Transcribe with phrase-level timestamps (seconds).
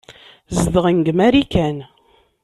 [0.59, 1.77] Zedɣen deg Marikan.